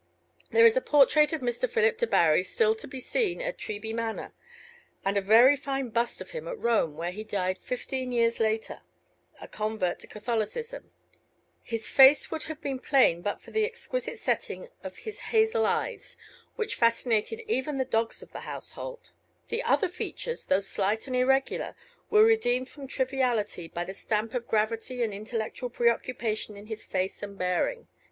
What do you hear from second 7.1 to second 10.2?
he died fifteen years later, a convert to